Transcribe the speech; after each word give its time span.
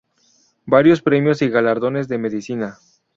Varios 0.65 1.03
premios 1.03 1.43
y 1.43 1.49
galardones 1.49 2.07
de 2.07 2.17
medicina. 2.17 2.79